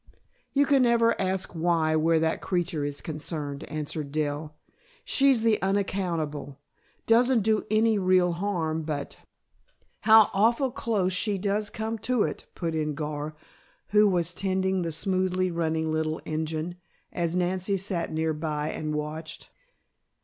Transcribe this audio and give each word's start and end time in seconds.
"You 0.53 0.65
can 0.65 0.81
never 0.81 1.15
ask 1.21 1.51
why, 1.53 1.95
where 1.95 2.17
that 2.19 2.41
creature 2.41 2.83
is 2.83 3.01
concerned," 3.01 3.65
answered 3.65 4.11
Dell. 4.11 4.55
"She's 5.03 5.43
the 5.43 5.61
unaccountable. 5.61 6.57
Doesn't 7.05 7.41
do 7.43 7.65
any 7.69 7.99
real 7.99 8.31
harm 8.31 8.81
but" 8.81 9.19
"How 10.09 10.31
awful 10.33 10.71
close 10.71 11.13
she 11.13 11.37
does 11.37 11.69
come 11.69 11.99
to 11.99 12.23
it," 12.23 12.47
put 12.55 12.73
in 12.73 12.95
Gar, 12.95 13.35
who 13.89 14.07
was 14.09 14.33
tending 14.33 14.81
the 14.81 14.91
smoothly 14.91 15.51
running 15.51 15.91
little 15.91 16.19
engine, 16.25 16.77
as 17.13 17.35
Nancy 17.35 17.77
sat 17.77 18.11
near 18.11 18.33
by 18.33 18.69
and 18.69 18.95
watched. 18.95 19.51